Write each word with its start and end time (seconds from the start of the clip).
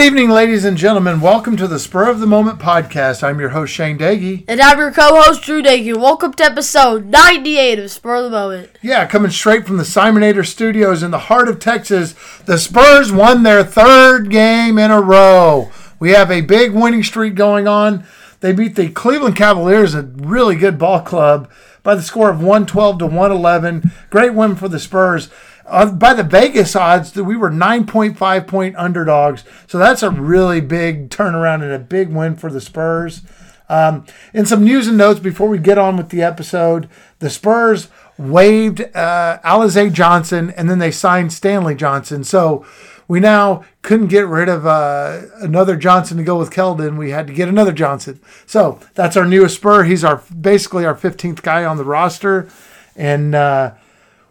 Good 0.00 0.06
evening, 0.06 0.30
ladies 0.30 0.64
and 0.64 0.78
gentlemen. 0.78 1.20
Welcome 1.20 1.58
to 1.58 1.68
the 1.68 1.78
Spur 1.78 2.08
of 2.08 2.20
the 2.20 2.26
Moment 2.26 2.58
podcast. 2.58 3.22
I'm 3.22 3.38
your 3.38 3.50
host, 3.50 3.74
Shane 3.74 3.98
Daggy. 3.98 4.44
And 4.48 4.58
I'm 4.58 4.78
your 4.78 4.92
co-host 4.92 5.42
Drew 5.42 5.62
Daggy. 5.62 5.94
Welcome 5.94 6.32
to 6.32 6.42
episode 6.42 7.04
98 7.04 7.78
of 7.78 7.90
Spur 7.90 8.14
of 8.14 8.24
the 8.24 8.30
Moment. 8.30 8.70
Yeah, 8.80 9.04
coming 9.04 9.30
straight 9.30 9.66
from 9.66 9.76
the 9.76 9.82
Simonator 9.82 10.46
Studios 10.46 11.02
in 11.02 11.10
the 11.10 11.18
heart 11.18 11.50
of 11.50 11.58
Texas, 11.58 12.14
the 12.46 12.56
Spurs 12.56 13.12
won 13.12 13.42
their 13.42 13.62
third 13.62 14.30
game 14.30 14.78
in 14.78 14.90
a 14.90 15.02
row. 15.02 15.70
We 15.98 16.12
have 16.12 16.30
a 16.30 16.40
big 16.40 16.72
winning 16.72 17.02
streak 17.02 17.34
going 17.34 17.68
on. 17.68 18.06
They 18.40 18.54
beat 18.54 18.76
the 18.76 18.88
Cleveland 18.88 19.36
Cavaliers, 19.36 19.94
a 19.94 20.04
really 20.04 20.56
good 20.56 20.78
ball 20.78 21.02
club, 21.02 21.50
by 21.82 21.94
the 21.94 22.00
score 22.00 22.30
of 22.30 22.38
112 22.38 23.00
to 23.00 23.06
111. 23.06 23.90
Great 24.08 24.32
win 24.32 24.56
for 24.56 24.68
the 24.68 24.78
Spurs. 24.78 25.28
Uh, 25.70 25.92
by 25.92 26.12
the 26.12 26.24
Vegas 26.24 26.74
odds, 26.74 27.14
we 27.14 27.36
were 27.36 27.50
9.5 27.50 28.46
point 28.48 28.76
underdogs. 28.76 29.44
So 29.68 29.78
that's 29.78 30.02
a 30.02 30.10
really 30.10 30.60
big 30.60 31.10
turnaround 31.10 31.62
and 31.62 31.72
a 31.72 31.78
big 31.78 32.08
win 32.08 32.34
for 32.34 32.50
the 32.50 32.60
Spurs. 32.60 33.22
Um, 33.68 34.04
in 34.34 34.46
some 34.46 34.64
news 34.64 34.88
and 34.88 34.98
notes 34.98 35.20
before 35.20 35.48
we 35.48 35.58
get 35.58 35.78
on 35.78 35.96
with 35.96 36.08
the 36.08 36.22
episode, 36.22 36.88
the 37.20 37.30
Spurs 37.30 37.88
waived 38.18 38.80
uh, 38.96 39.38
Alize 39.44 39.92
Johnson 39.92 40.50
and 40.56 40.68
then 40.68 40.80
they 40.80 40.90
signed 40.90 41.32
Stanley 41.32 41.76
Johnson. 41.76 42.24
So 42.24 42.66
we 43.06 43.20
now 43.20 43.64
couldn't 43.82 44.08
get 44.08 44.26
rid 44.26 44.48
of 44.48 44.66
uh, 44.66 45.22
another 45.36 45.76
Johnson 45.76 46.16
to 46.16 46.24
go 46.24 46.36
with 46.36 46.50
Keldon. 46.50 46.98
We 46.98 47.10
had 47.10 47.28
to 47.28 47.32
get 47.32 47.48
another 47.48 47.72
Johnson. 47.72 48.20
So 48.44 48.80
that's 48.94 49.16
our 49.16 49.24
newest 49.24 49.54
Spur. 49.56 49.84
He's 49.84 50.02
our 50.02 50.22
basically 50.40 50.84
our 50.84 50.96
15th 50.96 51.42
guy 51.42 51.64
on 51.64 51.76
the 51.76 51.84
roster. 51.84 52.48
And 52.96 53.36
uh, 53.36 53.74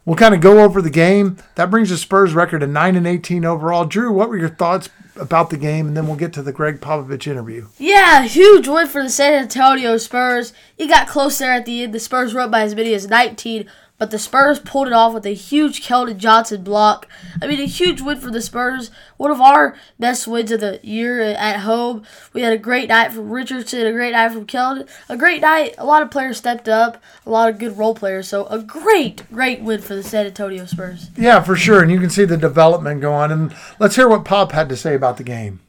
We'll 0.09 0.17
kind 0.17 0.33
of 0.33 0.41
go 0.41 0.63
over 0.63 0.81
the 0.81 0.89
game. 0.89 1.37
That 1.53 1.69
brings 1.69 1.91
the 1.91 1.97
Spurs 1.97 2.33
record 2.33 2.61
to 2.61 2.67
9 2.67 2.95
and 2.95 3.05
18 3.05 3.45
overall. 3.45 3.85
Drew, 3.85 4.11
what 4.11 4.27
were 4.27 4.39
your 4.39 4.49
thoughts 4.49 4.89
about 5.15 5.51
the 5.51 5.57
game? 5.57 5.85
And 5.85 5.95
then 5.95 6.07
we'll 6.07 6.15
get 6.15 6.33
to 6.33 6.41
the 6.41 6.51
Gregg 6.51 6.81
Popovich 6.81 7.27
interview. 7.27 7.67
Yeah, 7.77 8.23
huge 8.23 8.67
win 8.67 8.87
for 8.87 9.03
the 9.03 9.09
San 9.11 9.35
Antonio 9.35 9.97
Spurs. 9.97 10.51
He 10.75 10.87
got 10.87 11.07
close 11.07 11.37
there 11.37 11.51
at 11.51 11.67
the 11.67 11.83
end. 11.83 11.93
The 11.93 11.99
Spurs 11.99 12.33
were 12.33 12.39
up 12.39 12.49
by 12.49 12.61
as 12.61 12.73
many 12.73 12.95
as 12.95 13.07
19, 13.07 13.69
but 13.99 14.11
the 14.11 14.17
Spurs 14.17 14.59
pulled 14.59 14.87
it 14.87 14.93
off 14.93 15.13
with 15.13 15.25
a 15.25 15.33
huge 15.35 15.85
Keldon 15.85 16.17
Johnson 16.17 16.63
block. 16.63 17.07
I 17.41 17.47
mean, 17.47 17.59
a 17.59 17.65
huge 17.65 18.01
win 18.01 18.17
for 18.19 18.31
the 18.31 18.41
Spurs. 18.41 18.89
One 19.17 19.29
of 19.29 19.41
our 19.41 19.75
best 19.99 20.25
wins 20.25 20.51
of 20.51 20.61
the 20.61 20.79
year 20.81 21.21
at 21.21 21.59
home. 21.59 22.03
We 22.33 22.41
had 22.41 22.53
a 22.53 22.57
great 22.57 22.87
night 22.87 23.11
from 23.11 23.29
Richardson, 23.29 23.85
a 23.85 23.91
great 23.91 24.13
night 24.13 24.31
from 24.31 24.47
Keldon, 24.47 24.87
a 25.09 25.17
great 25.17 25.41
night. 25.41 25.75
A 25.77 25.85
lot 25.85 26.01
of 26.01 26.09
players 26.09 26.37
stepped 26.37 26.69
up, 26.69 27.03
a 27.25 27.29
lot 27.29 27.49
of 27.49 27.59
good 27.59 27.77
role 27.77 27.93
players. 27.93 28.29
So 28.29 28.45
a 28.47 28.59
great, 28.59 29.29
great 29.31 29.61
win 29.61 29.81
for 29.81 29.95
the 29.95 30.03
San 30.03 30.25
Antonio 30.25 30.65
Spurs. 30.65 31.09
Yeah, 31.17 31.41
for 31.41 31.57
sure. 31.57 31.81
And 31.81 31.91
you 31.91 31.99
can 31.99 32.09
see 32.09 32.23
the 32.23 32.37
development 32.37 33.01
go 33.01 33.13
on. 33.13 33.33
And 33.33 33.53
let's 33.79 33.97
hear 33.97 34.07
what 34.07 34.23
Pop 34.23 34.53
had 34.53 34.69
to 34.69 34.77
say 34.77 34.95
about 34.95 35.17
the 35.17 35.23
game. 35.25 35.59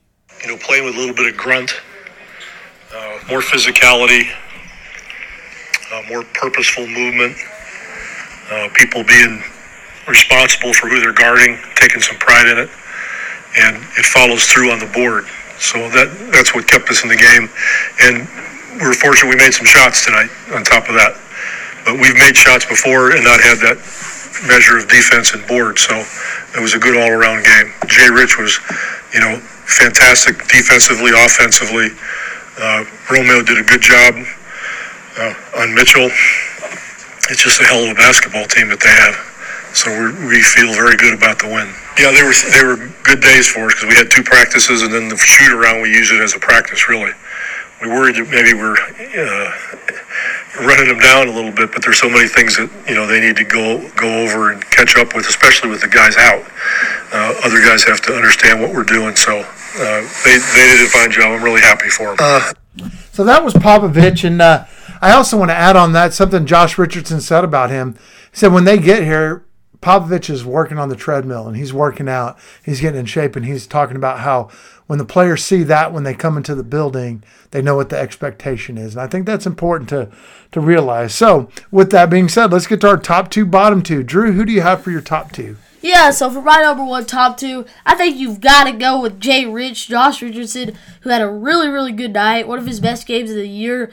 You 0.43 0.53
know, 0.53 0.57
playing 0.57 0.85
with 0.85 0.95
a 0.95 0.99
little 0.99 1.17
bit 1.17 1.33
of 1.33 1.37
grunt, 1.37 1.73
uh, 2.95 3.19
more 3.29 3.41
physicality, 3.41 4.31
uh, 5.93 6.03
more 6.09 6.23
purposeful 6.33 6.87
movement 6.87 7.37
uh, 8.51 8.69
people 8.75 9.05
being 9.05 9.43
responsible 10.09 10.73
for 10.73 10.89
who 10.89 11.01
they're 11.01 11.13
guarding, 11.13 11.59
taking 11.77 12.01
some 12.03 12.17
pride 12.19 12.49
in 12.49 12.59
it, 12.59 12.71
and 13.59 13.77
it 13.99 14.05
follows 14.05 14.45
through 14.47 14.71
on 14.71 14.79
the 14.79 14.91
board. 14.91 15.25
So 15.59 15.79
that 15.91 16.09
that's 16.33 16.55
what 16.55 16.67
kept 16.67 16.89
us 16.91 17.03
in 17.03 17.09
the 17.09 17.21
game, 17.21 17.49
and 18.03 18.27
we 18.81 18.87
were 18.87 18.97
fortunate 18.97 19.31
we 19.31 19.37
made 19.37 19.53
some 19.53 19.67
shots 19.67 20.05
tonight. 20.05 20.31
On 20.55 20.65
top 20.65 20.89
of 20.89 20.95
that, 20.97 21.15
but 21.85 21.95
we've 21.95 22.17
made 22.17 22.37
shots 22.37 22.65
before 22.65 23.13
and 23.13 23.23
not 23.23 23.41
had 23.41 23.61
that 23.61 23.79
measure 24.49 24.79
of 24.79 24.89
defense 24.89 25.35
and 25.35 25.47
board. 25.47 25.79
So 25.79 26.01
it 26.57 26.61
was 26.61 26.75
a 26.75 26.79
good 26.79 26.97
all-around 26.97 27.45
game. 27.45 27.73
Jay 27.87 28.09
Rich 28.09 28.39
was, 28.39 28.59
you 29.13 29.21
know, 29.21 29.37
fantastic 29.69 30.39
defensively, 30.49 31.13
offensively. 31.13 31.93
Uh, 32.59 32.85
Romeo 33.11 33.43
did 33.43 33.59
a 33.59 33.67
good 33.69 33.81
job 33.81 34.15
uh, 35.19 35.61
on 35.61 35.75
Mitchell 35.75 36.09
it's 37.31 37.43
just 37.43 37.61
a 37.61 37.65
hell 37.65 37.85
of 37.85 37.91
a 37.91 37.95
basketball 37.95 38.45
team 38.47 38.69
that 38.69 38.81
they 38.83 38.91
have. 38.91 39.15
So 39.73 39.87
we 40.27 40.43
feel 40.43 40.75
very 40.75 40.97
good 40.99 41.15
about 41.15 41.39
the 41.39 41.47
win. 41.47 41.71
Yeah, 41.95 42.11
they 42.11 42.27
were 42.27 42.35
they 42.35 42.65
were 42.67 42.91
good 43.07 43.23
days 43.23 43.47
for 43.47 43.71
us 43.71 43.75
because 43.75 43.89
we 43.89 43.95
had 43.95 44.11
two 44.11 44.23
practices 44.23 44.83
and 44.83 44.93
then 44.93 45.09
the 45.09 45.17
shoot 45.17 45.55
around 45.55 45.81
we 45.81 45.95
use 45.95 46.11
it 46.11 46.21
as 46.21 46.35
a 46.35 46.41
practice 46.41 46.89
really. 46.89 47.13
We 47.81 47.89
worried 47.89 48.17
that 48.17 48.29
maybe 48.29 48.53
we're 48.53 48.77
uh, 48.77 50.67
running 50.67 50.89
them 50.89 50.99
down 50.99 51.29
a 51.29 51.33
little 51.33 51.53
bit, 51.53 51.73
but 51.73 51.83
there's 51.83 51.99
so 51.99 52.11
many 52.11 52.29
things 52.29 52.57
that 52.59 52.69
you 52.89 52.95
know 52.95 53.07
they 53.07 53.21
need 53.21 53.37
to 53.37 53.45
go 53.45 53.79
go 53.97 54.27
over 54.27 54.51
and 54.51 54.61
catch 54.71 54.97
up 54.97 55.15
with, 55.15 55.27
especially 55.29 55.71
with 55.71 55.81
the 55.81 55.89
guys 55.89 56.17
out. 56.19 56.43
Uh, 57.13 57.41
other 57.47 57.61
guys 57.63 57.85
have 57.85 58.01
to 58.03 58.13
understand 58.13 58.61
what 58.61 58.75
we're 58.75 58.85
doing, 58.85 59.15
so 59.15 59.39
uh, 59.39 60.01
they 60.27 60.35
they 60.35 60.67
did 60.77 60.87
a 60.87 60.91
fine 60.91 61.11
job. 61.11 61.33
I'm 61.33 61.45
really 61.45 61.63
happy 61.63 61.89
for 61.89 62.17
them. 62.17 62.17
Uh, 62.19 62.53
so 63.13 63.25
that 63.25 63.43
was 63.43 63.55
Popovich, 63.55 64.25
and 64.25 64.43
uh, 64.43 64.65
I 65.01 65.13
also 65.13 65.39
want 65.39 65.51
to 65.51 65.57
add 65.57 65.77
on 65.77 65.93
that 65.93 66.13
something 66.13 66.47
Josh 66.47 66.77
Richardson 66.79 67.21
said 67.21 67.45
about 67.45 67.71
him. 67.71 67.95
He 68.31 68.37
said 68.37 68.53
when 68.53 68.65
they 68.65 68.79
get 68.79 69.03
here, 69.03 69.45
Popovich 69.81 70.29
is 70.29 70.45
working 70.45 70.79
on 70.79 70.91
the 70.91 70.97
treadmill 70.97 71.49
and 71.49 71.57
he's 71.57 71.73
working 71.73 72.09
out. 72.09 72.39
He's 72.63 72.81
getting 72.81 73.01
in 73.01 73.07
shape, 73.07 73.35
and 73.35 73.47
he's 73.47 73.67
talking 73.67 73.97
about 73.97 74.21
how 74.21 74.51
when 74.87 74.99
the 74.99 75.05
players 75.05 75.45
see 75.45 75.63
that 75.63 75.93
when 75.93 76.03
they 76.03 76.15
come 76.15 76.37
into 76.37 76.55
the 76.55 76.63
building, 76.63 77.23
they 77.51 77.63
know 77.63 77.77
what 77.77 77.89
the 77.89 77.99
expectation 77.99 78.77
is. 78.77 78.95
And 78.95 79.01
I 79.01 79.07
think 79.07 79.25
that's 79.25 79.47
important 79.47 79.89
to 79.91 80.11
to 80.53 80.61
realize. 80.61 81.15
So, 81.15 81.49
with 81.71 81.91
that 81.93 82.11
being 82.11 82.29
said, 82.29 82.53
let's 82.53 82.67
get 82.67 82.81
to 82.83 82.89
our 82.89 82.99
top 82.99 83.31
two, 83.31 83.47
bottom 83.47 83.83
two. 83.83 84.03
Drew, 84.03 84.33
who 84.33 84.45
do 84.45 84.53
you 84.53 84.61
have 84.63 84.83
for 84.83 84.91
your 84.91 85.01
top 85.01 85.33
two? 85.33 85.57
Yeah, 85.81 86.11
so 86.11 86.29
for 86.29 86.43
my 86.43 86.61
number 86.61 86.85
one 86.85 87.07
top 87.07 87.39
two, 87.39 87.65
I 87.87 87.95
think 87.95 88.17
you've 88.17 88.41
got 88.41 88.65
to 88.65 88.73
go 88.73 89.01
with 89.01 89.19
Jay 89.19 89.47
Rich, 89.47 89.89
Josh 89.89 90.21
Richardson, 90.21 90.77
who 91.01 91.11
had 91.11 91.23
a 91.23 91.31
really, 91.31 91.69
really 91.69 91.93
good 91.93 92.13
night, 92.13 92.47
one 92.47 92.59
of 92.59 92.67
his 92.67 92.81
best 92.81 93.07
games 93.07 93.31
of 93.31 93.37
the 93.37 93.49
year. 93.49 93.91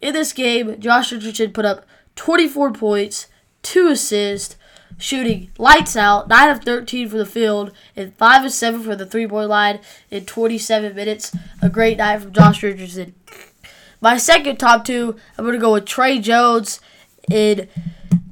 In 0.00 0.12
this 0.14 0.32
game, 0.32 0.78
Josh 0.80 1.12
Richardson 1.12 1.52
put 1.52 1.64
up 1.64 1.86
24 2.16 2.72
points, 2.72 3.26
2 3.62 3.88
assists, 3.88 4.56
shooting 4.98 5.50
lights 5.58 5.96
out, 5.96 6.28
9 6.28 6.50
of 6.50 6.64
13 6.64 7.08
for 7.08 7.18
the 7.18 7.26
field, 7.26 7.72
and 7.94 8.14
5 8.16 8.44
of 8.46 8.52
7 8.52 8.82
for 8.82 8.96
the 8.96 9.06
three 9.06 9.26
point 9.26 9.48
line 9.48 9.80
in 10.10 10.24
27 10.24 10.94
minutes. 10.94 11.34
A 11.62 11.68
great 11.68 11.98
night 11.98 12.20
from 12.22 12.32
Josh 12.32 12.62
Richardson. 12.62 13.14
My 14.00 14.16
second 14.16 14.58
top 14.58 14.84
two, 14.84 15.16
I'm 15.36 15.44
going 15.44 15.54
to 15.54 15.60
go 15.60 15.72
with 15.72 15.86
Tre 15.86 16.18
Jones. 16.18 16.80
In, 17.30 17.68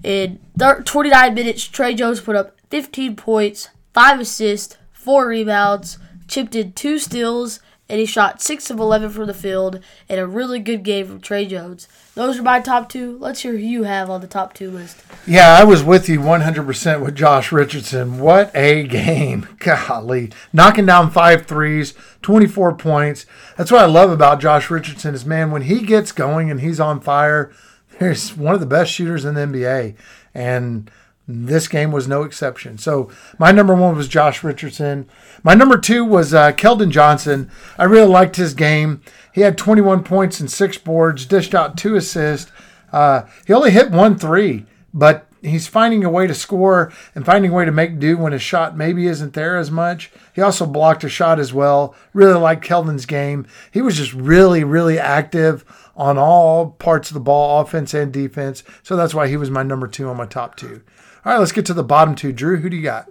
in 0.02 0.38
29 0.58 1.34
minutes, 1.34 1.64
Tre 1.66 1.94
Jones 1.94 2.20
put 2.20 2.36
up 2.36 2.56
15 2.70 3.16
points, 3.16 3.70
5 3.92 4.20
assists, 4.20 4.76
4 4.92 5.26
rebounds, 5.26 5.98
chipped 6.28 6.54
in 6.54 6.72
2 6.72 6.98
steals, 6.98 7.60
and 7.88 8.00
he 8.00 8.06
shot 8.06 8.40
6 8.40 8.70
of 8.70 8.78
11 8.78 9.10
from 9.10 9.26
the 9.26 9.34
field 9.34 9.80
in 10.08 10.18
a 10.18 10.26
really 10.26 10.58
good 10.58 10.82
game 10.82 11.06
from 11.06 11.20
Tre 11.20 11.44
Jones. 11.46 11.86
Those 12.14 12.38
are 12.38 12.42
my 12.42 12.60
top 12.60 12.88
two. 12.88 13.18
Let's 13.18 13.40
hear 13.40 13.52
who 13.52 13.58
you 13.58 13.82
have 13.84 14.08
on 14.08 14.20
the 14.20 14.26
top 14.26 14.54
two 14.54 14.70
list. 14.70 15.02
Yeah, 15.26 15.56
I 15.58 15.64
was 15.64 15.82
with 15.82 16.08
you 16.08 16.20
100% 16.20 17.04
with 17.04 17.14
Josh 17.14 17.52
Richardson. 17.52 18.18
What 18.18 18.50
a 18.54 18.84
game. 18.86 19.48
Golly. 19.58 20.32
Knocking 20.52 20.86
down 20.86 21.10
five 21.10 21.46
threes, 21.46 21.94
24 22.22 22.76
points. 22.76 23.26
That's 23.56 23.70
what 23.70 23.82
I 23.82 23.86
love 23.86 24.10
about 24.10 24.40
Josh 24.40 24.70
Richardson 24.70 25.14
is, 25.14 25.26
man, 25.26 25.50
when 25.50 25.62
he 25.62 25.82
gets 25.82 26.12
going 26.12 26.50
and 26.50 26.60
he's 26.60 26.80
on 26.80 27.00
fire, 27.00 27.52
he's 27.98 28.36
one 28.36 28.54
of 28.54 28.60
the 28.60 28.66
best 28.66 28.92
shooters 28.92 29.24
in 29.24 29.34
the 29.34 29.42
NBA. 29.42 29.96
And– 30.34 30.90
this 31.26 31.68
game 31.68 31.90
was 31.90 32.06
no 32.06 32.22
exception. 32.22 32.76
So 32.76 33.10
my 33.38 33.50
number 33.50 33.74
one 33.74 33.96
was 33.96 34.08
Josh 34.08 34.44
Richardson. 34.44 35.08
My 35.42 35.54
number 35.54 35.78
two 35.78 36.04
was 36.04 36.34
uh, 36.34 36.52
Keldon 36.52 36.90
Johnson. 36.90 37.50
I 37.78 37.84
really 37.84 38.08
liked 38.08 38.36
his 38.36 38.54
game. 38.54 39.00
He 39.32 39.40
had 39.40 39.56
21 39.56 40.04
points 40.04 40.40
and 40.40 40.50
six 40.50 40.76
boards, 40.76 41.26
dished 41.26 41.54
out 41.54 41.76
two 41.76 41.96
assists. 41.96 42.52
Uh, 42.92 43.26
he 43.46 43.52
only 43.52 43.70
hit 43.70 43.90
one 43.90 44.16
three, 44.18 44.66
but 44.92 45.26
he's 45.44 45.66
finding 45.66 46.04
a 46.04 46.10
way 46.10 46.26
to 46.26 46.34
score 46.34 46.92
and 47.14 47.24
finding 47.26 47.50
a 47.50 47.54
way 47.54 47.64
to 47.64 47.72
make 47.72 47.98
do 47.98 48.16
when 48.16 48.32
his 48.32 48.42
shot 48.42 48.76
maybe 48.76 49.06
isn't 49.06 49.32
there 49.32 49.56
as 49.56 49.70
much. 49.70 50.10
He 50.32 50.42
also 50.42 50.66
blocked 50.66 51.04
a 51.04 51.08
shot 51.08 51.38
as 51.38 51.52
well. 51.52 51.94
Really 52.12 52.38
liked 52.38 52.64
Keldon's 52.64 53.06
game. 53.06 53.46
He 53.70 53.82
was 53.82 53.96
just 53.96 54.12
really, 54.12 54.64
really 54.64 54.98
active 54.98 55.64
on 55.96 56.18
all 56.18 56.70
parts 56.70 57.10
of 57.10 57.14
the 57.14 57.20
ball, 57.20 57.60
offense 57.60 57.94
and 57.94 58.12
defense. 58.12 58.62
So 58.82 58.96
that's 58.96 59.14
why 59.14 59.28
he 59.28 59.36
was 59.36 59.50
my 59.50 59.62
number 59.62 59.86
two 59.86 60.08
on 60.08 60.16
my 60.16 60.26
top 60.26 60.56
two. 60.56 60.82
All 61.24 61.32
right, 61.32 61.38
let's 61.38 61.52
get 61.52 61.64
to 61.66 61.74
the 61.74 61.82
bottom 61.82 62.14
two. 62.14 62.32
Drew, 62.32 62.58
who 62.58 62.68
do 62.68 62.76
you 62.76 62.82
got? 62.82 63.10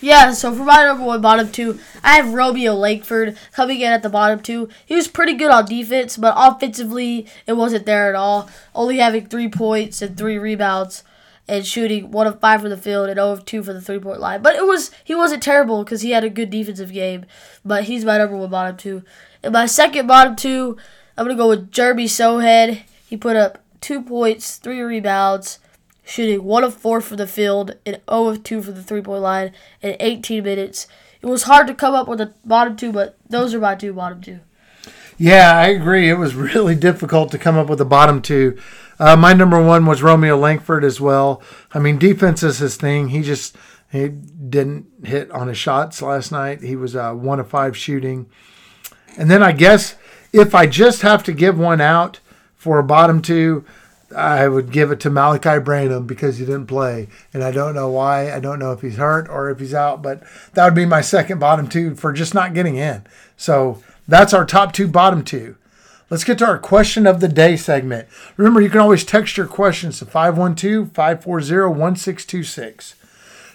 Yeah, 0.00 0.32
so 0.32 0.52
for 0.52 0.64
my 0.64 0.84
number 0.84 1.04
one 1.04 1.20
bottom 1.20 1.50
two, 1.50 1.78
I 2.02 2.16
have 2.16 2.34
Romeo 2.34 2.74
Langford 2.74 3.38
coming 3.52 3.80
in 3.80 3.92
at 3.92 4.02
the 4.02 4.10
bottom 4.10 4.40
two. 4.40 4.68
He 4.84 4.94
was 4.94 5.08
pretty 5.08 5.34
good 5.34 5.50
on 5.50 5.64
defense, 5.64 6.16
but 6.16 6.34
offensively, 6.36 7.26
it 7.46 7.54
wasn't 7.54 7.86
there 7.86 8.08
at 8.08 8.14
all. 8.14 8.50
Only 8.74 8.98
having 8.98 9.26
three 9.26 9.48
points 9.48 10.02
and 10.02 10.16
three 10.18 10.36
rebounds 10.36 11.04
and 11.46 11.66
shooting 11.66 12.10
one 12.10 12.26
of 12.26 12.40
five 12.40 12.60
from 12.60 12.70
the 12.70 12.76
field 12.76 13.08
and 13.08 13.18
0 13.18 13.30
of 13.30 13.44
two 13.44 13.62
for 13.62 13.72
the 13.72 13.80
three 13.80 13.98
point 13.98 14.20
line. 14.20 14.42
But 14.42 14.56
it 14.56 14.66
was 14.66 14.90
he 15.04 15.14
wasn't 15.14 15.42
terrible 15.42 15.84
because 15.84 16.02
he 16.02 16.10
had 16.10 16.24
a 16.24 16.30
good 16.30 16.50
defensive 16.50 16.92
game. 16.92 17.24
But 17.64 17.84
he's 17.84 18.04
my 18.04 18.18
number 18.18 18.36
one 18.36 18.50
bottom 18.50 18.76
two. 18.76 19.04
And 19.42 19.52
my 19.52 19.66
second 19.66 20.06
bottom 20.06 20.36
two, 20.36 20.76
I'm 21.16 21.24
gonna 21.24 21.36
go 21.36 21.48
with 21.48 21.70
Jeremy 21.70 22.06
Sochan. 22.06 22.82
He 23.08 23.16
put 23.16 23.36
up 23.36 23.62
two 23.80 24.02
points, 24.02 24.56
three 24.56 24.80
rebounds, 24.80 25.60
shooting 26.04 26.44
one 26.44 26.62
of 26.62 26.74
four 26.74 27.00
for 27.00 27.16
the 27.16 27.26
field 27.26 27.76
and 27.84 28.00
0 28.08 28.26
of 28.26 28.42
two 28.42 28.62
for 28.62 28.72
the 28.72 28.82
three 28.82 29.02
point 29.02 29.22
line 29.22 29.52
in 29.82 29.96
18 29.98 30.44
minutes. 30.44 30.86
It 31.22 31.26
was 31.26 31.44
hard 31.44 31.66
to 31.68 31.74
come 31.74 31.94
up 31.94 32.06
with 32.06 32.18
the 32.18 32.34
bottom 32.44 32.76
two, 32.76 32.92
but 32.92 33.16
those 33.28 33.54
are 33.54 33.60
my 33.60 33.74
two 33.74 33.94
bottom 33.94 34.20
two. 34.20 34.40
Yeah, 35.16 35.56
I 35.56 35.68
agree. 35.68 36.10
It 36.10 36.18
was 36.18 36.34
really 36.34 36.74
difficult 36.74 37.30
to 37.32 37.38
come 37.38 37.56
up 37.56 37.68
with 37.68 37.78
the 37.78 37.84
bottom 37.84 38.20
two. 38.20 38.58
Uh, 38.98 39.16
my 39.16 39.32
number 39.32 39.60
one 39.60 39.86
was 39.86 40.02
Romeo 40.02 40.36
Langford 40.36 40.84
as 40.84 41.00
well. 41.00 41.42
I 41.72 41.78
mean, 41.78 41.98
defense 41.98 42.42
is 42.42 42.58
his 42.58 42.76
thing. 42.76 43.08
He 43.08 43.22
just 43.22 43.56
he 43.90 44.08
didn't 44.08 44.86
hit 45.04 45.30
on 45.30 45.48
his 45.48 45.58
shots 45.58 46.02
last 46.02 46.30
night. 46.32 46.62
He 46.62 46.76
was 46.76 46.94
uh, 46.94 47.12
one 47.12 47.40
of 47.40 47.48
five 47.48 47.76
shooting. 47.76 48.26
And 49.16 49.30
then 49.30 49.42
I 49.42 49.52
guess 49.52 49.96
if 50.32 50.54
I 50.54 50.66
just 50.66 51.02
have 51.02 51.22
to 51.24 51.32
give 51.32 51.58
one 51.58 51.80
out 51.80 52.20
for 52.54 52.78
a 52.78 52.84
bottom 52.84 53.22
two, 53.22 53.64
I 54.14 54.48
would 54.48 54.70
give 54.70 54.90
it 54.90 55.00
to 55.00 55.10
Malaki 55.10 55.62
Branham 55.64 56.06
because 56.06 56.38
he 56.38 56.44
didn't 56.44 56.66
play. 56.66 57.08
And 57.32 57.42
I 57.42 57.50
don't 57.50 57.74
know 57.74 57.90
why. 57.90 58.32
I 58.32 58.40
don't 58.40 58.58
know 58.58 58.72
if 58.72 58.80
he's 58.80 58.96
hurt 58.96 59.28
or 59.28 59.50
if 59.50 59.58
he's 59.58 59.74
out, 59.74 60.02
but 60.02 60.22
that 60.54 60.64
would 60.64 60.74
be 60.74 60.86
my 60.86 61.00
second 61.00 61.38
bottom 61.38 61.68
two 61.68 61.94
for 61.94 62.12
just 62.12 62.34
not 62.34 62.54
getting 62.54 62.76
in. 62.76 63.04
So 63.36 63.82
that's 64.06 64.34
our 64.34 64.44
top 64.44 64.72
two 64.72 64.88
bottom 64.88 65.24
two. 65.24 65.56
Let's 66.10 66.24
get 66.24 66.38
to 66.38 66.46
our 66.46 66.58
question 66.58 67.06
of 67.06 67.20
the 67.20 67.28
day 67.28 67.56
segment. 67.56 68.08
Remember, 68.36 68.60
you 68.60 68.70
can 68.70 68.80
always 68.80 69.04
text 69.04 69.36
your 69.36 69.46
questions 69.46 69.98
to 69.98 70.06
512 70.06 70.92
540 70.92 71.68
1626. 71.68 72.94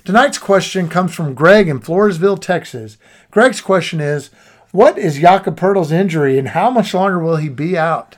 Tonight's 0.04 0.38
question 0.40 0.90
comes 0.90 1.14
from 1.14 1.36
Greg 1.36 1.68
in 1.68 1.80
Floresville, 1.80 2.42
Texas. 2.42 2.98
Greg's 3.32 3.62
question 3.62 4.02
is 4.02 4.32
What 4.72 4.98
is 4.98 5.20
Jakob 5.20 5.60
Poeltl's 5.60 5.92
injury 5.92 6.40
and 6.40 6.50
how 6.50 6.72
much 6.72 6.94
longer 6.94 7.20
will 7.20 7.36
he 7.38 7.50
be 7.50 7.78
out? 7.78 8.18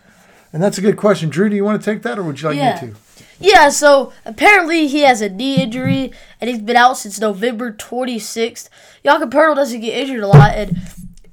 And 0.53 0.61
that's 0.61 0.77
a 0.77 0.81
good 0.81 0.97
question. 0.97 1.29
Drew, 1.29 1.49
do 1.49 1.55
you 1.55 1.63
want 1.63 1.81
to 1.81 1.85
take 1.85 2.03
that 2.03 2.19
or 2.19 2.23
would 2.23 2.41
you 2.41 2.49
like 2.49 2.57
Yeah. 2.57 2.79
me 2.81 2.91
to? 2.91 2.95
Yeah, 3.39 3.69
so 3.69 4.13
apparently 4.25 4.87
he 4.87 5.01
has 5.01 5.21
a 5.21 5.29
knee 5.29 5.61
injury 5.61 6.11
and 6.39 6.49
he's 6.49 6.59
been 6.61 6.75
out 6.75 6.97
since 6.97 7.19
November 7.19 7.71
26th. 7.71 8.69
Jakob 9.03 9.31
Poeltl 9.31 9.55
doesn't 9.55 9.81
get 9.81 9.97
injured 9.97 10.21
a 10.23 10.27
lot, 10.27 10.51
and 10.55 10.77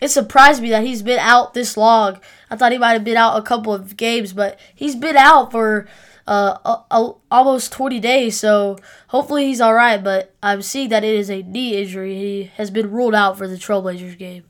it 0.00 0.08
surprised 0.08 0.62
me 0.62 0.70
that 0.70 0.84
he's 0.84 1.02
been 1.02 1.18
out 1.18 1.52
this 1.52 1.76
long. 1.76 2.18
I 2.50 2.56
thought 2.56 2.72
he 2.72 2.78
might 2.78 2.94
have 2.94 3.04
been 3.04 3.18
out 3.18 3.36
a 3.36 3.42
couple 3.42 3.74
of 3.74 3.96
games, 3.98 4.32
but 4.32 4.58
he's 4.74 4.96
been 4.96 5.18
out 5.18 5.52
for 5.52 5.86
uh, 6.26 6.56
a, 6.64 6.96
a, 6.96 7.12
almost 7.30 7.72
20 7.72 8.00
days, 8.00 8.38
so 8.40 8.78
hopefully 9.08 9.46
he's 9.46 9.60
all 9.60 9.74
right. 9.74 10.02
But 10.02 10.34
I'm 10.42 10.62
seeing 10.62 10.88
that 10.88 11.04
it 11.04 11.14
is 11.14 11.30
a 11.30 11.42
knee 11.42 11.76
injury. 11.76 12.14
He 12.14 12.50
has 12.56 12.70
been 12.70 12.90
ruled 12.90 13.14
out 13.14 13.36
for 13.36 13.46
the 13.46 13.56
Trailblazers 13.56 14.16
game. 14.16 14.44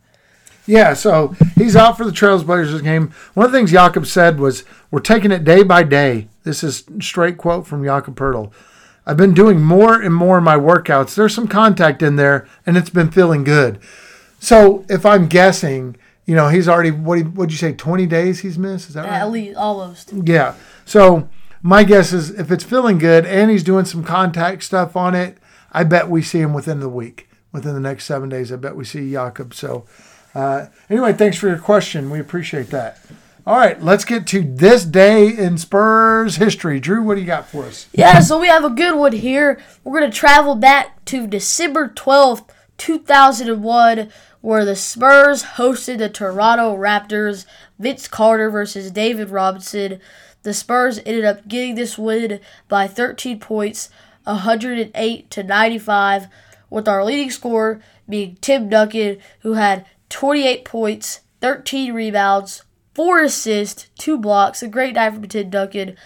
Yeah, 0.68 0.92
so 0.92 1.34
he's 1.56 1.74
out 1.74 1.96
for 1.96 2.04
the 2.04 2.12
Trailblazers 2.12 2.82
game. 2.82 3.12
One 3.32 3.46
of 3.46 3.52
the 3.52 3.58
things 3.58 3.72
Jakob 3.72 4.06
said 4.06 4.38
was, 4.38 4.64
"We're 4.90 5.00
taking 5.00 5.32
it 5.32 5.42
day 5.42 5.62
by 5.62 5.82
day." 5.82 6.28
This 6.44 6.62
is 6.62 6.84
straight 7.00 7.38
quote 7.38 7.66
from 7.66 7.82
Jakob 7.82 8.16
Poeltl. 8.16 8.52
I've 9.06 9.16
been 9.16 9.32
doing 9.32 9.62
more 9.62 9.98
and 9.98 10.14
more 10.14 10.36
of 10.36 10.44
my 10.44 10.56
workouts. 10.56 11.14
There's 11.14 11.34
some 11.34 11.48
contact 11.48 12.02
in 12.02 12.16
there, 12.16 12.46
and 12.66 12.76
it's 12.76 12.90
been 12.90 13.10
feeling 13.10 13.42
good. 13.42 13.78
So 14.38 14.84
if 14.90 15.06
I'm 15.06 15.26
guessing, 15.26 15.96
you 16.26 16.34
know, 16.34 16.48
he's 16.48 16.68
already 16.68 16.90
what 16.90 17.32
would 17.32 17.50
you 17.50 17.56
say, 17.56 17.72
20 17.72 18.04
days 18.06 18.40
he's 18.40 18.58
missed? 18.58 18.90
Is 18.90 18.94
that 18.94 19.06
right? 19.06 19.20
At 19.20 19.30
least, 19.30 19.56
almost. 19.56 20.12
Yeah. 20.12 20.52
So 20.84 21.30
my 21.62 21.84
guess 21.84 22.12
is 22.12 22.30
if 22.30 22.52
it's 22.52 22.64
feeling 22.64 22.98
good 22.98 23.24
and 23.24 23.50
he's 23.50 23.64
doing 23.64 23.86
some 23.86 24.04
contact 24.04 24.62
stuff 24.62 24.94
on 24.94 25.14
it, 25.14 25.38
I 25.72 25.84
bet 25.84 26.10
we 26.10 26.20
see 26.20 26.40
him 26.40 26.52
within 26.52 26.80
the 26.80 26.88
week, 26.90 27.30
within 27.52 27.72
the 27.72 27.80
next 27.80 28.04
seven 28.04 28.28
days. 28.28 28.52
I 28.52 28.56
bet 28.56 28.76
we 28.76 28.84
see 28.84 29.10
Jakob. 29.10 29.54
So 29.54 29.86
uh, 30.34 30.66
anyway, 30.88 31.12
thanks 31.12 31.36
for 31.36 31.48
your 31.48 31.58
question. 31.58 32.10
We 32.10 32.20
appreciate 32.20 32.68
that. 32.70 32.98
All 33.46 33.56
right, 33.56 33.82
let's 33.82 34.04
get 34.04 34.26
to 34.26 34.42
this 34.42 34.84
day 34.84 35.28
in 35.28 35.56
Spurs 35.56 36.36
history. 36.36 36.80
Drew, 36.80 37.02
what 37.02 37.14
do 37.14 37.22
you 37.22 37.26
got 37.26 37.48
for 37.48 37.64
us? 37.64 37.88
Yeah, 37.94 38.20
so 38.20 38.38
we 38.38 38.48
have 38.48 38.64
a 38.64 38.68
good 38.68 38.94
one 38.94 39.12
here. 39.12 39.58
We're 39.82 40.00
going 40.00 40.10
to 40.10 40.16
travel 40.16 40.54
back 40.54 41.02
to 41.06 41.26
December 41.26 41.88
12th, 41.88 42.46
2001, 42.76 44.10
where 44.42 44.64
the 44.66 44.76
Spurs 44.76 45.42
hosted 45.44 45.96
the 45.96 46.10
Toronto 46.10 46.76
Raptors. 46.76 47.46
Vince 47.78 48.08
Carter 48.08 48.50
versus 48.50 48.90
David 48.90 49.30
Robinson. 49.30 50.00
The 50.42 50.52
Spurs 50.52 50.98
ended 51.06 51.24
up 51.24 51.48
getting 51.48 51.74
this 51.74 51.96
win 51.96 52.40
by 52.68 52.86
13 52.86 53.40
points, 53.40 53.88
108 54.24 55.30
to 55.30 55.42
95, 55.42 56.26
with 56.70 56.86
our 56.86 57.04
leading 57.04 57.30
scorer 57.30 57.80
being 58.08 58.36
Tim 58.40 58.68
Duncan, 58.68 59.18
who 59.40 59.54
had 59.54 59.86
28 60.08 60.64
points, 60.64 61.20
13 61.40 61.92
rebounds, 61.92 62.62
4 62.94 63.22
assists, 63.22 63.88
2 63.98 64.18
blocks. 64.18 64.62
A 64.62 64.68
great 64.68 64.94
night 64.94 65.14
from 65.14 65.28
Tim 65.28 65.50
Duncan. 65.50 65.96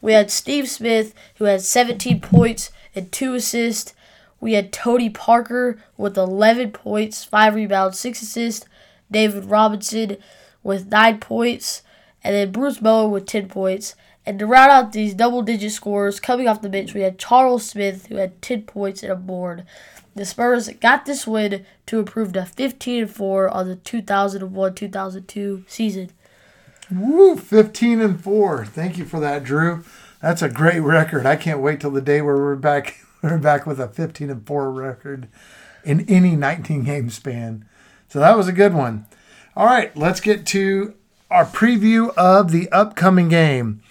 We 0.00 0.12
had 0.12 0.30
Steve 0.30 0.68
Smith, 0.68 1.14
who 1.36 1.44
had 1.44 1.62
17 1.62 2.20
points 2.20 2.70
and 2.94 3.10
2 3.12 3.34
assists. 3.34 3.94
We 4.40 4.54
had 4.54 4.72
Tony 4.72 5.08
Parker 5.08 5.78
with 5.96 6.18
11 6.18 6.72
points, 6.72 7.24
5 7.24 7.54
rebounds, 7.54 7.98
6 7.98 8.22
assists. 8.22 8.66
David 9.10 9.44
Robinson 9.44 10.16
with 10.62 10.90
9 10.90 11.20
points. 11.20 11.82
And 12.24 12.34
then 12.34 12.52
Bruce 12.52 12.78
Bowen 12.78 13.10
with 13.10 13.26
10 13.26 13.48
points. 13.48 13.94
And 14.24 14.38
to 14.38 14.46
round 14.46 14.70
out 14.70 14.92
these 14.92 15.14
double 15.14 15.42
digit 15.42 15.72
scores, 15.72 16.20
coming 16.20 16.46
off 16.46 16.62
the 16.62 16.68
bench, 16.68 16.94
we 16.94 17.00
had 17.00 17.18
Charles 17.18 17.68
Smith, 17.68 18.06
who 18.06 18.16
had 18.16 18.40
10 18.40 18.62
points 18.62 19.02
and 19.02 19.10
a 19.10 19.16
board. 19.16 19.64
The 20.14 20.24
Spurs 20.24 20.68
got 20.80 21.06
this 21.06 21.26
win 21.26 21.64
to 21.86 21.98
improve 21.98 22.32
to 22.34 22.44
15 22.44 23.02
and 23.02 23.10
4 23.10 23.48
on 23.48 23.68
the 23.68 23.76
2001 23.76 24.74
2002 24.74 25.64
season. 25.66 26.10
Woo, 26.90 27.36
15 27.36 28.00
and 28.00 28.22
4. 28.22 28.66
Thank 28.66 28.98
you 28.98 29.04
for 29.04 29.18
that, 29.20 29.42
Drew. 29.42 29.84
That's 30.20 30.42
a 30.42 30.48
great 30.48 30.80
record. 30.80 31.24
I 31.24 31.36
can't 31.36 31.60
wait 31.60 31.80
till 31.80 31.90
the 31.90 32.00
day 32.00 32.20
where 32.20 32.36
we're 32.36 32.56
back 32.56 32.98
we're 33.22 33.38
back 33.38 33.66
with 33.66 33.80
a 33.80 33.88
15 33.88 34.30
and 34.30 34.46
4 34.46 34.70
record 34.70 35.28
in 35.84 36.08
any 36.08 36.36
19 36.36 36.84
game 36.84 37.08
span. 37.08 37.64
So 38.08 38.18
that 38.18 38.36
was 38.36 38.48
a 38.48 38.52
good 38.52 38.74
one. 38.74 39.06
All 39.56 39.66
right, 39.66 39.96
let's 39.96 40.20
get 40.20 40.44
to 40.46 40.94
our 41.32 41.46
preview 41.46 42.12
of 42.16 42.50
the 42.50 42.70
upcoming 42.70 43.28
game. 43.28 43.82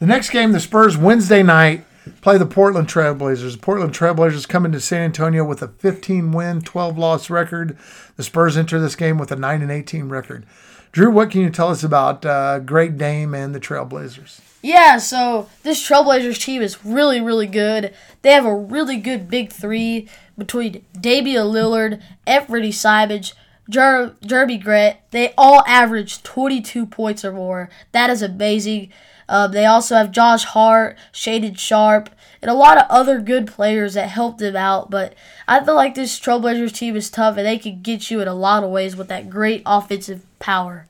The 0.00 0.06
next 0.06 0.30
game, 0.30 0.52
the 0.52 0.60
Spurs 0.60 0.96
Wednesday 0.96 1.42
night 1.42 1.84
play 2.20 2.38
the 2.38 2.46
Portland 2.46 2.88
Trailblazers. 2.88 3.52
The 3.52 3.58
Portland 3.58 3.94
Trailblazers 3.94 4.48
come 4.48 4.64
into 4.64 4.80
San 4.80 5.02
Antonio 5.02 5.44
with 5.44 5.62
a 5.62 5.68
15 5.68 6.32
win, 6.32 6.60
12 6.60 6.98
loss 6.98 7.30
record. 7.30 7.78
The 8.16 8.24
Spurs 8.24 8.56
enter 8.56 8.80
this 8.80 8.96
game 8.96 9.16
with 9.16 9.30
a 9.30 9.36
9 9.36 9.62
and 9.62 9.70
18 9.70 10.08
record. 10.08 10.44
Drew, 10.90 11.10
what 11.10 11.30
can 11.30 11.42
you 11.42 11.50
tell 11.50 11.68
us 11.68 11.84
about 11.84 12.24
uh, 12.26 12.58
Great 12.60 12.98
Dame 12.98 13.34
and 13.34 13.54
the 13.54 13.60
Trailblazers? 13.60 14.40
Yeah, 14.60 14.98
so 14.98 15.48
this 15.62 15.86
Trailblazers 15.86 16.42
team 16.42 16.62
is 16.62 16.84
really, 16.84 17.20
really 17.20 17.46
good. 17.46 17.94
They 18.22 18.32
have 18.32 18.46
a 18.46 18.54
really 18.54 18.96
good 18.96 19.30
big 19.30 19.52
three 19.52 20.08
between 20.36 20.84
Damian 20.98 21.46
Lillard, 21.46 22.02
Anfernee 22.26 22.74
Simons, 22.74 23.34
Jer- 23.68 24.14
Jerami 24.22 24.62
Grant. 24.62 24.98
They 25.10 25.34
all 25.36 25.62
average 25.66 26.22
22 26.22 26.86
points 26.86 27.24
or 27.24 27.32
more. 27.32 27.68
That 27.92 28.10
is 28.10 28.22
amazing. 28.22 28.90
Um, 29.28 29.52
they 29.52 29.66
also 29.66 29.96
have 29.96 30.10
Josh 30.10 30.44
Hart, 30.44 30.96
Shaedon 31.12 31.58
Sharpe, 31.58 32.10
and 32.40 32.50
a 32.50 32.54
lot 32.54 32.78
of 32.78 32.84
other 32.88 33.20
good 33.20 33.46
players 33.46 33.94
that 33.94 34.08
helped 34.08 34.38
them 34.38 34.56
out. 34.56 34.90
But 34.90 35.14
I 35.46 35.62
feel 35.62 35.74
like 35.74 35.94
this 35.94 36.18
Trailblazers 36.18 36.74
team 36.74 36.96
is 36.96 37.10
tough, 37.10 37.36
and 37.36 37.46
they 37.46 37.58
can 37.58 37.82
get 37.82 38.10
you 38.10 38.20
in 38.20 38.28
a 38.28 38.34
lot 38.34 38.64
of 38.64 38.70
ways 38.70 38.96
with 38.96 39.08
that 39.08 39.28
great 39.28 39.62
offensive 39.66 40.24
power. 40.38 40.86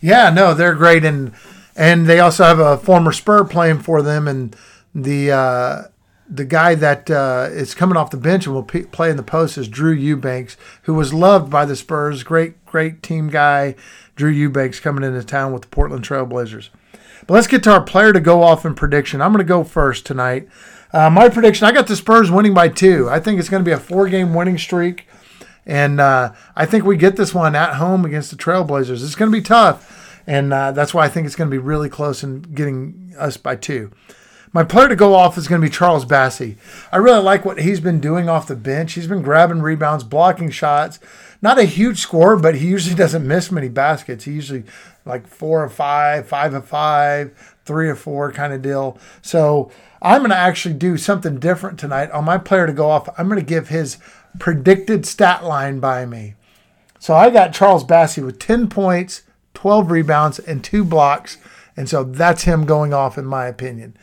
Yeah, 0.00 0.30
no, 0.30 0.54
they're 0.54 0.74
great, 0.74 1.04
and 1.04 1.32
and 1.76 2.06
they 2.06 2.18
also 2.18 2.44
have 2.44 2.58
a 2.58 2.76
former 2.76 3.12
Spur 3.12 3.44
playing 3.44 3.80
for 3.80 4.02
them, 4.02 4.26
and 4.26 4.56
the 4.94 5.30
uh, 5.30 5.82
the 6.28 6.44
guy 6.44 6.74
that 6.74 7.10
uh, 7.10 7.48
is 7.50 7.74
coming 7.74 7.96
off 7.96 8.10
the 8.10 8.16
bench 8.16 8.46
and 8.46 8.54
will 8.54 8.62
p- 8.62 8.82
play 8.82 9.10
in 9.10 9.16
the 9.16 9.22
post 9.22 9.56
is 9.56 9.68
Drew 9.68 9.92
Eubanks, 9.92 10.56
who 10.82 10.94
was 10.94 11.14
loved 11.14 11.50
by 11.50 11.64
the 11.64 11.76
Spurs. 11.76 12.22
Great, 12.22 12.64
great 12.66 13.02
team 13.02 13.28
guy, 13.28 13.74
Drew 14.14 14.30
Eubanks 14.30 14.80
coming 14.80 15.04
into 15.04 15.24
town 15.24 15.52
with 15.52 15.62
the 15.62 15.68
Portland 15.68 16.04
Trailblazers. 16.04 16.68
But 17.26 17.34
let's 17.34 17.46
get 17.46 17.62
to 17.64 17.72
our 17.72 17.82
player 17.82 18.12
to 18.12 18.20
go 18.20 18.42
off 18.42 18.64
in 18.64 18.74
prediction. 18.74 19.20
I'm 19.20 19.32
going 19.32 19.44
to 19.44 19.48
go 19.48 19.64
first 19.64 20.06
tonight. 20.06 20.48
Uh, 20.92 21.10
my 21.10 21.28
prediction: 21.28 21.66
I 21.66 21.72
got 21.72 21.86
the 21.86 21.96
Spurs 21.96 22.30
winning 22.30 22.54
by 22.54 22.68
two. 22.68 23.08
I 23.10 23.20
think 23.20 23.38
it's 23.38 23.48
going 23.48 23.62
to 23.62 23.68
be 23.68 23.74
a 23.74 23.78
four-game 23.78 24.34
winning 24.34 24.58
streak. 24.58 25.06
And 25.66 26.00
uh, 26.00 26.32
I 26.56 26.64
think 26.64 26.84
we 26.84 26.96
get 26.96 27.16
this 27.16 27.34
one 27.34 27.54
at 27.54 27.74
home 27.74 28.06
against 28.06 28.30
the 28.30 28.36
Trailblazers. 28.36 29.04
It's 29.04 29.14
going 29.14 29.30
to 29.30 29.36
be 29.36 29.42
tough. 29.42 30.22
And 30.26 30.52
uh, 30.52 30.72
that's 30.72 30.94
why 30.94 31.04
I 31.04 31.08
think 31.08 31.26
it's 31.26 31.36
going 31.36 31.50
to 31.50 31.54
be 31.54 31.58
really 31.58 31.90
close 31.90 32.22
in 32.22 32.40
getting 32.40 33.14
us 33.18 33.36
by 33.36 33.56
two. 33.56 33.90
My 34.58 34.64
player 34.64 34.88
to 34.88 34.96
go 34.96 35.14
off 35.14 35.38
is 35.38 35.46
going 35.46 35.60
to 35.60 35.68
be 35.68 35.72
Charles 35.72 36.04
Bassey. 36.04 36.56
I 36.90 36.96
really 36.96 37.22
like 37.22 37.44
what 37.44 37.60
he's 37.60 37.78
been 37.78 38.00
doing 38.00 38.28
off 38.28 38.48
the 38.48 38.56
bench. 38.56 38.94
He's 38.94 39.06
been 39.06 39.22
grabbing 39.22 39.62
rebounds, 39.62 40.02
blocking 40.02 40.50
shots. 40.50 40.98
Not 41.40 41.60
a 41.60 41.62
huge 41.62 42.00
score, 42.00 42.36
but 42.36 42.56
he 42.56 42.66
usually 42.66 42.96
doesn't 42.96 43.24
miss 43.24 43.52
many 43.52 43.68
baskets. 43.68 44.24
He 44.24 44.32
usually 44.32 44.64
like 45.04 45.28
four 45.28 45.62
or 45.62 45.68
five, 45.68 46.26
five 46.26 46.54
or 46.54 46.60
five, 46.60 47.54
three 47.66 47.88
or 47.88 47.94
four 47.94 48.32
kind 48.32 48.52
of 48.52 48.60
deal. 48.60 48.98
So 49.22 49.70
I'm 50.02 50.22
going 50.22 50.30
to 50.30 50.36
actually 50.36 50.74
do 50.74 50.96
something 50.96 51.38
different 51.38 51.78
tonight. 51.78 52.10
On 52.10 52.24
my 52.24 52.36
player 52.36 52.66
to 52.66 52.72
go 52.72 52.90
off, 52.90 53.08
I'm 53.16 53.28
going 53.28 53.38
to 53.38 53.46
give 53.46 53.68
his 53.68 53.98
predicted 54.40 55.06
stat 55.06 55.44
line 55.44 55.78
by 55.78 56.04
me. 56.04 56.34
So 56.98 57.14
I 57.14 57.30
got 57.30 57.54
Charles 57.54 57.84
Bassey 57.84 58.24
with 58.24 58.40
10 58.40 58.68
points, 58.70 59.22
12 59.54 59.92
rebounds, 59.92 60.40
and 60.40 60.64
two 60.64 60.82
blocks. 60.82 61.38
And 61.76 61.88
so 61.88 62.02
that's 62.02 62.42
him 62.42 62.66
going 62.66 62.92
off, 62.92 63.16
in 63.16 63.24
my 63.24 63.46
opinion. 63.46 63.96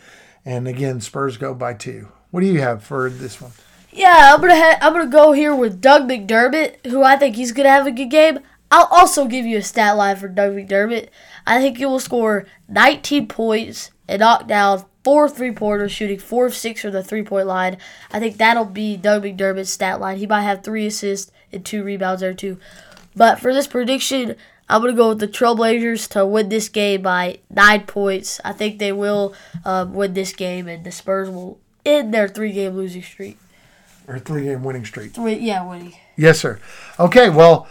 And 0.45 0.67
again, 0.67 1.01
Spurs 1.01 1.37
go 1.37 1.53
by 1.53 1.73
two. 1.73 2.09
What 2.31 2.41
do 2.41 2.47
you 2.47 2.61
have 2.61 2.83
for 2.83 3.09
this 3.09 3.41
one? 3.41 3.51
Yeah, 3.91 4.33
I'm 4.33 4.41
gonna 4.41 4.55
ha- 4.55 4.77
I'm 4.81 4.93
gonna 4.93 5.07
go 5.07 5.31
here 5.31 5.55
with 5.55 5.81
Doug 5.81 6.07
McDermott, 6.07 6.85
who 6.85 7.01
I 7.01 7.15
think 7.15 7.35
he's 7.35 7.51
gonna 7.51 7.69
have 7.69 7.87
a 7.87 7.91
good 7.91 8.09
game. 8.11 8.39
I'll 8.69 8.89
also 8.91 9.25
give 9.25 9.45
you 9.45 9.57
a 9.57 9.61
stat 9.61 9.95
line 9.95 10.17
for 10.17 10.27
Doug 10.27 10.53
McDermott. 10.53 11.07
I 11.47 11.61
think 11.61 11.77
he 11.77 11.85
will 11.85 11.99
score 11.99 12.45
19 12.67 13.27
points 13.27 13.91
and 14.07 14.19
knock 14.19 14.47
down 14.47 14.85
four 15.03 15.29
three 15.29 15.51
pointers, 15.51 15.91
shooting 15.91 16.19
four 16.19 16.47
of 16.47 16.55
six 16.55 16.81
from 16.81 16.91
the 16.91 17.03
three 17.03 17.23
point 17.23 17.47
line. 17.47 17.77
I 18.11 18.19
think 18.19 18.37
that'll 18.37 18.65
be 18.65 18.97
Doug 18.97 19.23
McDermott's 19.23 19.69
stat 19.71 20.01
line. 20.01 20.17
He 20.17 20.27
might 20.27 20.41
have 20.41 20.63
three 20.63 20.87
assists 20.87 21.31
and 21.53 21.63
two 21.63 21.83
rebounds 21.83 22.21
there 22.21 22.33
too. 22.33 22.59
But 23.15 23.39
for 23.39 23.53
this 23.53 23.67
prediction, 23.67 24.35
I'm 24.67 24.81
gonna 24.81 24.93
go 24.93 25.09
with 25.09 25.19
the 25.19 25.27
Trailblazers 25.27 26.09
to 26.09 26.25
win 26.25 26.49
this 26.49 26.69
game 26.69 27.03
by 27.03 27.39
nine 27.49 27.83
points. 27.83 28.41
I 28.43 28.51
think 28.51 28.79
they 28.79 28.91
will 28.91 29.35
um, 29.63 29.93
win 29.93 30.13
this 30.13 30.33
game, 30.33 30.67
and 30.67 30.83
the 30.83 30.91
Spurs 30.91 31.29
will 31.29 31.59
end 31.85 32.13
their 32.13 32.27
three 32.27 32.51
game 32.51 32.75
losing 32.75 33.03
streak. 33.03 33.37
Or 34.07 34.19
three 34.19 34.43
game 34.43 34.63
winning 34.63 34.85
streak? 34.85 35.13
Three, 35.13 35.35
yeah, 35.35 35.67
winning. 35.67 35.93
Yes, 36.15 36.39
sir. 36.39 36.59
Okay, 36.99 37.29
well, 37.29 37.67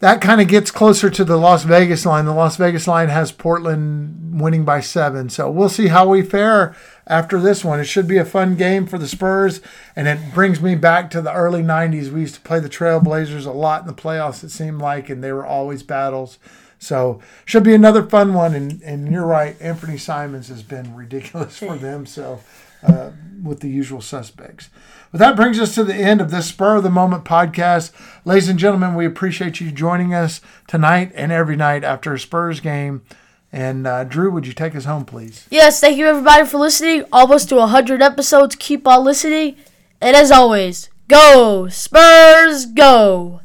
that 0.00 0.20
kind 0.20 0.40
of 0.40 0.48
gets 0.48 0.70
closer 0.70 1.10
to 1.10 1.24
the 1.24 1.36
Las 1.36 1.64
Vegas 1.64 2.04
line. 2.04 2.24
The 2.24 2.34
Las 2.34 2.56
Vegas 2.56 2.86
line 2.86 3.08
has 3.08 3.32
Portland 3.32 4.19
winning 4.30 4.64
by 4.64 4.80
seven. 4.80 5.28
So 5.28 5.50
we'll 5.50 5.68
see 5.68 5.88
how 5.88 6.08
we 6.08 6.22
fare 6.22 6.74
after 7.06 7.40
this 7.40 7.64
one. 7.64 7.80
It 7.80 7.84
should 7.84 8.06
be 8.06 8.18
a 8.18 8.24
fun 8.24 8.56
game 8.56 8.86
for 8.86 8.98
the 8.98 9.08
Spurs, 9.08 9.60
and 9.96 10.06
it 10.08 10.32
brings 10.32 10.60
me 10.60 10.74
back 10.74 11.10
to 11.10 11.20
the 11.20 11.32
early 11.32 11.62
90s. 11.62 12.10
We 12.10 12.22
used 12.22 12.36
to 12.36 12.40
play 12.40 12.60
the 12.60 12.68
Trailblazers 12.68 13.46
a 13.46 13.50
lot 13.50 13.82
in 13.82 13.86
the 13.86 13.92
playoffs, 13.92 14.44
it 14.44 14.50
seemed 14.50 14.80
like, 14.80 15.08
and 15.08 15.22
they 15.22 15.32
were 15.32 15.46
always 15.46 15.82
battles. 15.82 16.38
So 16.78 17.20
should 17.44 17.64
be 17.64 17.74
another 17.74 18.02
fun 18.02 18.32
one. 18.32 18.54
And, 18.54 18.80
and 18.82 19.12
you're 19.12 19.26
right, 19.26 19.58
Anfernee 19.58 20.00
Simons 20.00 20.48
has 20.48 20.62
been 20.62 20.94
ridiculous 20.96 21.58
for 21.58 21.76
them. 21.76 22.06
So 22.06 22.40
uh, 22.82 23.10
with 23.42 23.60
the 23.60 23.68
usual 23.68 24.00
suspects. 24.00 24.70
But 25.12 25.18
that 25.18 25.36
brings 25.36 25.58
us 25.58 25.74
to 25.74 25.84
the 25.84 25.94
end 25.94 26.20
of 26.20 26.30
this 26.30 26.46
Spur 26.46 26.76
of 26.76 26.82
the 26.82 26.90
Moment 26.90 27.24
podcast. 27.24 27.92
Ladies 28.24 28.48
and 28.48 28.58
gentlemen, 28.58 28.94
we 28.94 29.06
appreciate 29.06 29.60
you 29.60 29.70
joining 29.70 30.14
us 30.14 30.40
tonight 30.66 31.12
and 31.14 31.32
every 31.32 31.56
night 31.56 31.84
after 31.84 32.14
a 32.14 32.18
Spurs 32.18 32.60
game. 32.60 33.02
And 33.52 33.86
uh, 33.86 34.04
Drew, 34.04 34.30
would 34.30 34.46
you 34.46 34.52
take 34.52 34.76
us 34.76 34.84
home, 34.84 35.04
please? 35.04 35.46
Yes, 35.50 35.80
thank 35.80 35.96
you 35.96 36.06
everybody 36.06 36.46
for 36.46 36.58
listening. 36.58 37.04
Almost 37.12 37.48
to 37.48 37.56
100 37.56 38.00
episodes. 38.00 38.56
Keep 38.56 38.86
on 38.86 39.04
listening. 39.04 39.56
And 40.00 40.16
as 40.16 40.30
always, 40.30 40.88
go, 41.08 41.68
Spurs, 41.68 42.66
go! 42.66 43.40